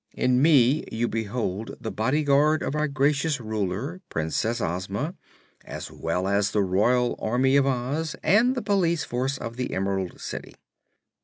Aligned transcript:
in 0.15 0.41
me 0.41 0.83
you 0.91 1.07
behold 1.07 1.75
the 1.79 1.91
Body 1.91 2.23
Guard 2.23 2.63
of 2.63 2.73
our 2.73 2.87
gracious 2.87 3.39
Ruler, 3.39 4.01
Princess 4.09 4.59
Ozma, 4.59 5.13
as 5.63 5.91
well 5.91 6.27
as 6.27 6.49
the 6.49 6.63
Royal 6.63 7.15
Army 7.21 7.55
of 7.55 7.67
Oz 7.67 8.15
and 8.23 8.55
the 8.55 8.63
Police 8.63 9.03
Force 9.03 9.37
of 9.37 9.57
the 9.57 9.75
Emerald 9.75 10.19
City." 10.19 10.55